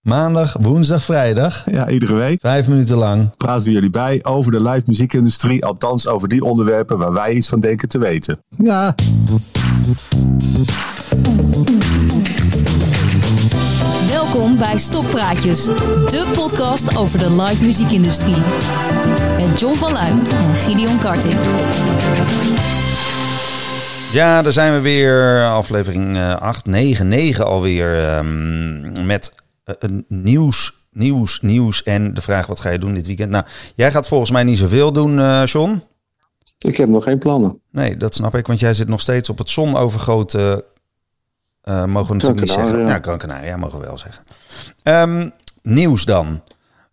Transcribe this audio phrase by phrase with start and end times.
[0.00, 1.64] Maandag, woensdag, vrijdag.
[1.70, 2.40] Ja, iedere week.
[2.40, 3.36] Vijf minuten lang.
[3.36, 5.64] Praten we jullie bij over de live muziekindustrie.
[5.64, 8.42] Althans over die onderwerpen waar wij iets van denken te weten.
[8.58, 8.94] Ja.
[14.08, 18.36] Welkom bij Stoppraatjes, de podcast over de live muziekindustrie.
[19.36, 21.38] Met John van Luijn en Gideon Karting.
[24.12, 25.44] Ja, daar zijn we weer.
[25.48, 28.16] Aflevering 8, 9, 9 alweer.
[28.16, 29.32] Um, met
[30.08, 31.82] nieuws, nieuws, nieuws.
[31.82, 33.30] En de vraag, wat ga je doen dit weekend?
[33.30, 33.44] Nou,
[33.74, 35.82] jij gaat volgens mij niet zoveel doen, uh, John.
[36.58, 37.60] Ik heb nog geen plannen.
[37.70, 40.62] Nee, dat snap ik, want jij zit nog steeds op het zonovergoten...
[41.64, 42.78] Uh, mogen we natuurlijk niet zeggen.
[42.78, 44.24] Ja, ja Gran Canaria, mogen we wel zeggen.
[44.82, 45.32] Um,
[45.62, 46.42] nieuws dan.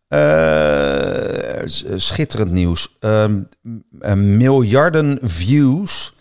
[0.10, 1.62] Uh,
[1.96, 2.98] schitterend nieuws.
[3.00, 3.48] Um,
[4.16, 6.14] miljarden views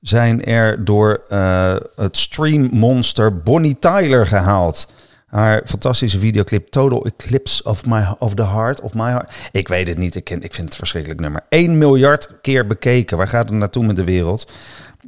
[0.00, 4.92] zijn er door uh, het streammonster Bonnie Tyler gehaald.
[5.30, 9.34] Haar fantastische videoclip Total Eclipse of, my, of the Heart of My Heart.
[9.52, 11.42] Ik weet het niet, ik, ken, ik vind het verschrikkelijk nummer.
[11.48, 13.16] 1 miljard keer bekeken.
[13.16, 14.52] Waar gaat het naartoe met de wereld?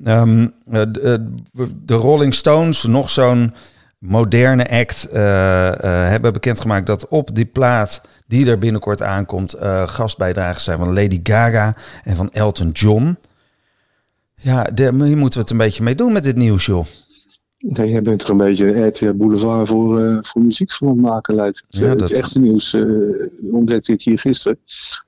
[0.06, 1.30] Um, de,
[1.84, 3.54] de, Rolling Stones, nog zo'n
[3.98, 10.62] moderne act, uh, uh, hebben bekendgemaakt dat op die plaat die er binnenkort aankomt, gastbijdragen
[10.62, 13.16] zijn van Lady Gaga en van Elton John.
[14.34, 16.86] Ja, daar moeten we het een beetje mee doen met dit nieuws, joh.
[17.62, 21.34] Nee, jij bent er een beetje RTL Boulevard voor, uh, voor muziek van het maken,
[21.34, 21.80] lijkt het.
[21.80, 22.08] Ja, dat...
[22.08, 24.58] Het echte nieuws uh, ontdekte ik hier gisteren.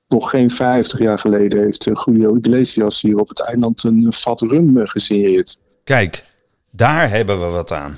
[0.07, 4.41] Nog geen 50 jaar geleden heeft uh, Julio Iglesias hier op het eiland een vat
[4.41, 5.59] rum gesigneerd.
[5.83, 6.23] Kijk,
[6.71, 7.97] daar hebben we wat aan.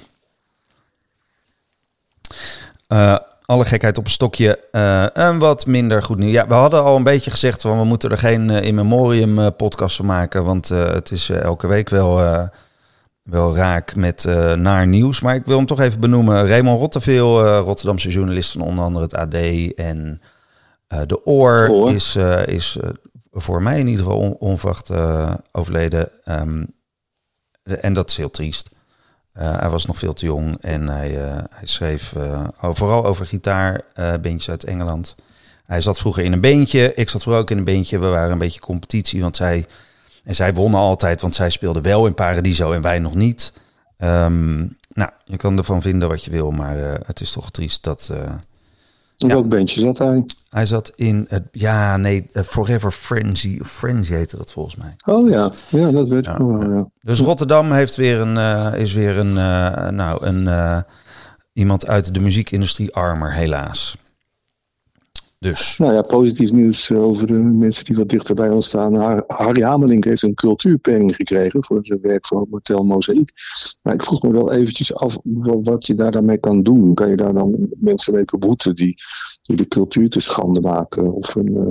[3.45, 4.59] alle gekheid op een stokje.
[5.13, 6.31] en wat minder goed nieuws.
[6.31, 9.95] Ja, we hadden al een beetje gezegd van we moeten er geen in memoriam podcast
[9.95, 10.43] van maken.
[10.43, 12.49] Want het is elke week wel
[13.29, 15.21] wel raak met uh, naar nieuws.
[15.21, 16.47] Maar ik wil hem toch even benoemen.
[16.47, 19.33] Raymond Rotteveel, uh, Rotterdamse journalist van onder andere het AD
[19.75, 20.21] en
[20.93, 21.91] uh, De Oor, Oor.
[21.91, 22.77] is, is
[23.31, 24.91] voor mij in ieder geval on onverwacht
[25.51, 26.09] overleden.
[26.25, 26.75] Um,
[27.63, 28.69] en dat is heel triest.
[29.33, 31.09] hij was nog veel te jong en hij,
[31.49, 32.13] hij schreef
[32.59, 35.15] vooral over gitaarbandjes uit Engeland.
[35.65, 36.93] Hij zat vroeger in een beentje.
[36.93, 37.99] Ik zat vroeger ook in een beentje.
[37.99, 39.65] We waren een beetje competitie, want zij
[40.27, 43.53] en zij wonnen altijd, want zij speelden wel in Paradiso en wij nog niet.
[43.97, 47.83] Um, nou, je kan ervan vinden wat je wil, maar uh, het is toch triest
[47.83, 48.09] dat...
[48.11, 48.31] Uh,
[49.17, 50.25] in welk bandje zat hij?
[50.49, 53.59] Hij zat in het, ja, nee, uh, Forever Frenzy.
[53.63, 54.95] Frenzy heette dat volgens mij.
[55.05, 56.31] Oh ja, ja dat weet ja.
[56.31, 56.73] ik wel.
[56.73, 56.89] Ja.
[57.01, 60.83] Dus Rotterdam heeft weer een, uh, is weer een, uh, nou, een,
[61.53, 63.97] iemand uit de muziekindustrie armer, helaas.
[65.39, 65.77] Dus.
[65.77, 69.23] Nou ja, positief nieuws eh, over de mensen die wat dichter bij ons staan.
[69.27, 73.31] Harry Hamelink heeft een cultuurpenning gekregen voor zijn werk voor Hotel Mozaïek.
[73.83, 76.93] Maar ik vroeg me wel eventjes af wat je daar dan mee kan doen.
[76.93, 78.95] Kan je daar dan mensen mee beboeten die,
[79.41, 81.69] die de cultuur te schande maken of een uh,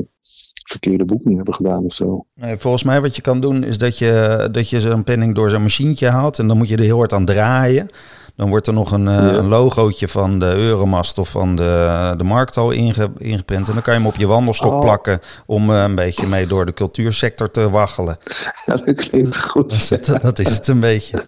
[0.65, 2.27] verkeerde boeking hebben gedaan of zo?
[2.35, 5.51] Nee, volgens mij wat je kan doen is dat je, dat je zo'n penning door
[5.51, 7.89] zo'n machientje haalt en dan moet je er heel hard aan draaien.
[8.37, 9.33] Dan wordt er nog een, ja.
[9.33, 13.69] een logootje van de Euromast of van de, de Markthal inge, ingeprint.
[13.69, 14.81] En dan kan je hem op je wandelstok oh.
[14.81, 18.17] plakken om uh, een beetje mee door de cultuursector te waggelen.
[18.65, 19.71] Ja, dat klinkt goed.
[19.71, 21.27] Dat is het, dat is het een beetje.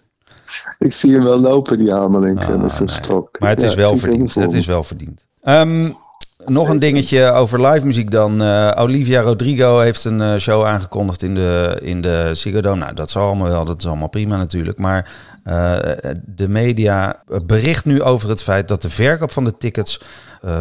[0.79, 2.95] Ik zie hem wel lopen, die Hamelink, ah, met zijn nee.
[2.95, 3.39] stok.
[3.39, 4.35] Maar het is, ja, wel verdiend.
[4.35, 5.27] Het is wel verdiend.
[5.43, 5.97] Um,
[6.49, 8.41] nog een dingetje over live muziek dan.
[8.41, 12.79] Uh, Olivia Rodrigo heeft een uh, show aangekondigd in de, in de Ziggo Dome.
[12.79, 14.77] Nou, dat zal allemaal wel, dat is allemaal prima natuurlijk.
[14.77, 15.11] Maar
[15.45, 15.77] uh,
[16.25, 20.01] de media bericht nu over het feit dat de verkoop van de tickets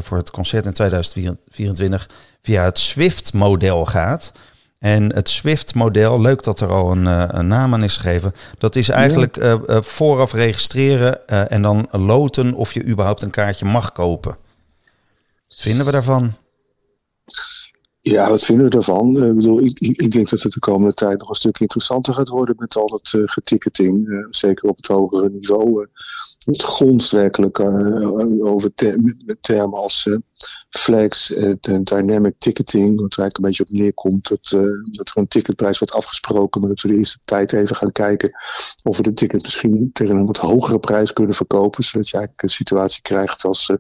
[0.01, 2.09] voor het concert in 2024
[2.43, 4.33] via het Swift-model gaat.
[4.79, 7.07] En het Swift-model, leuk dat er al een,
[7.39, 8.33] een, naam aan is gegeven.
[8.59, 9.83] Dat is eigenlijk ja.
[9.83, 14.37] vooraf registreren en dan loten of je überhaupt een kaartje mag kopen.
[15.49, 16.37] Wat vinden we daarvan?
[18.01, 19.25] Ja, wat vinden we ervan?
[19.25, 22.55] Ik bedoel, ik, denk dat het de komende tijd nog een stuk interessanter gaat worden
[22.59, 24.07] met al dat uh, geticketing.
[24.07, 25.89] Uh, zeker op het hogere niveau.
[26.39, 27.61] Het gonst werkelijk
[28.41, 28.71] over
[29.25, 30.09] met, termen als
[30.71, 33.01] flex en dynamic ticketing.
[33.01, 34.49] Wat er eigenlijk een beetje op neerkomt dat,
[34.91, 36.61] dat er een ticketprijs wordt afgesproken.
[36.61, 38.31] Maar dat we de eerste tijd even gaan kijken
[38.83, 41.85] of we de ticket misschien tegen een wat hogere prijs kunnen verkopen.
[41.85, 43.71] Zodat je eigenlijk een situatie krijgt als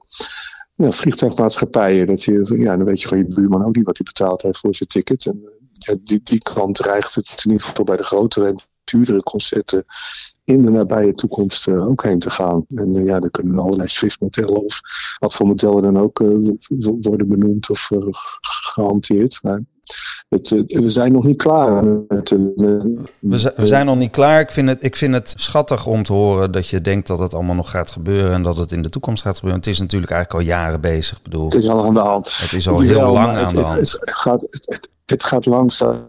[0.78, 2.06] ja, vliegtuigmaatschappijen.
[2.06, 4.58] Dat je, ja, dan weet je van je buurman ook niet wat hij betaald heeft
[4.58, 5.26] voor zijn ticket.
[5.26, 9.84] En die, die kant dreigt het in ieder geval bij de grotere en duurdere concerten
[10.44, 12.64] in de nabije toekomst uh, ook heen te gaan.
[12.68, 14.80] En uh, ja, er kunnen allerlei Swift-modellen of
[15.18, 16.50] wat voor modellen dan ook uh,
[17.00, 17.90] worden benoemd of
[18.40, 19.40] gehanteerd.
[20.28, 22.30] Het, het- we zijn nog niet klaar met,
[23.20, 24.40] We, we zijn nog niet klaar.
[24.40, 27.34] Ik vind, het, ik vind het schattig om te horen dat je denkt dat het
[27.34, 29.60] allemaal nog gaat gebeuren en dat het in de toekomst gaat gebeuren.
[29.60, 31.22] Het is natuurlijk eigenlijk al jaren bezig.
[31.22, 32.38] Bedoel, Het is al aan de hand.
[32.38, 33.80] Het is al heel lang aan het, de hand.
[33.80, 34.58] Het, gaat,
[35.06, 36.06] het gaat langzaam.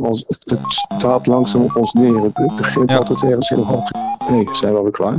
[0.00, 0.58] Ons, het,
[0.96, 2.22] staat langzaam op ons neer.
[2.22, 2.96] Het, begint Ja.
[2.96, 3.88] altijd ergens heel hoog.
[4.30, 5.18] Nee, we zijn wel weer klaar.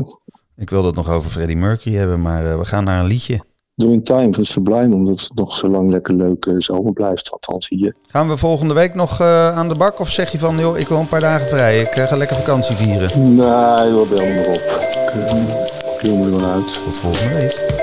[0.57, 3.41] ik wil het nog over Freddie Mercury hebben, maar eh, we gaan naar een liedje.
[3.75, 7.31] Doing Time van Sublime, omdat het nog zo lang lekker leuk eh, zomer blijft.
[7.31, 7.95] Althans hier.
[8.07, 10.87] Gaan we volgende week nog eh, aan de bak of zeg je van, joh, ik
[10.87, 11.81] wil een paar dagen vrij.
[11.81, 13.35] Ik eh, ga lekker vakantie vieren.
[13.35, 14.89] Nee, we bellen maar op.
[15.03, 16.83] Ik uh, me er wel uit.
[16.83, 17.79] Tot volgende week.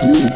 [0.00, 0.34] Doing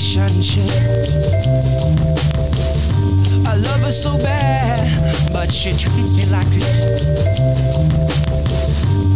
[0.00, 0.70] relationship.
[3.46, 6.60] I love her so bad, but she treats me like a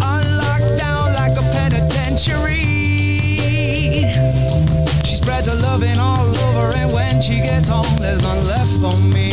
[0.02, 2.52] on lockdown like a penitentiary.
[5.04, 8.96] She spreads her loving all over, and when she gets home, there's none left for
[9.02, 9.24] me.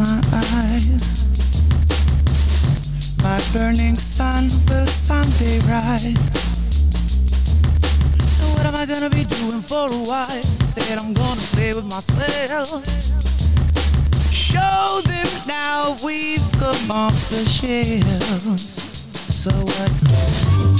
[0.00, 1.26] My eyes.
[3.22, 6.16] My burning sun will someday rise.
[8.40, 10.42] And what am I gonna be doing for a while?
[10.72, 12.82] Said I'm gonna play with myself.
[14.32, 18.58] Show them now we've come off the shelf.
[18.58, 20.79] So what?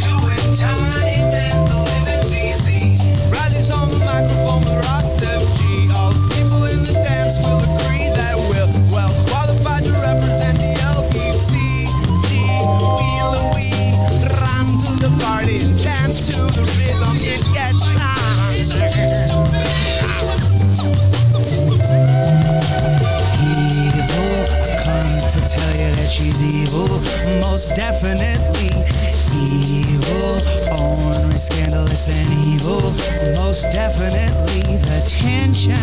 [32.00, 32.92] Scandalous, and evil,
[33.34, 34.76] most definitely.
[34.78, 35.76] The tension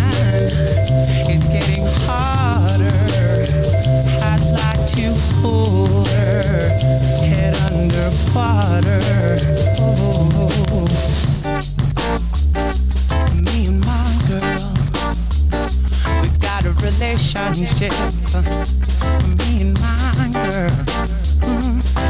[1.29, 2.91] is getting harder.
[4.23, 6.41] I'd like to hold her
[7.25, 8.99] head underwater.
[9.79, 10.87] Oh.
[13.33, 14.73] Me and my girl
[16.21, 17.93] we got a relationship.
[19.37, 20.71] Me and my girl.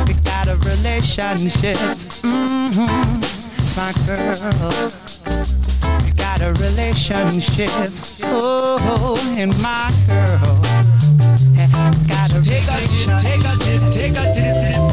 [0.06, 2.07] We got a relationship.
[3.78, 4.34] My girl.
[6.04, 7.70] We got a relationship.
[8.24, 10.60] Oh, and my girl.
[12.08, 12.78] Got a take a
[13.22, 13.54] take a
[13.94, 14.87] take a take a